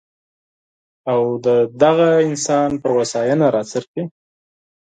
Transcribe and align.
او 1.11 1.21
د 1.45 1.47
همدې 1.89 2.11
انسان 2.29 2.69
پر 2.81 2.89
هوساینه 2.97 3.47
راڅرخي. 3.55 4.03